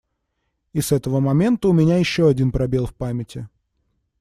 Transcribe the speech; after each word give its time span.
И 0.73 0.81
с 0.81 0.91
этого 0.91 1.19
момента 1.19 1.67
у 1.67 1.73
меня 1.73 1.97
еще 1.99 2.27
один 2.27 2.51
пробел 2.51 2.87
в 2.87 2.95
памяти. 2.95 3.47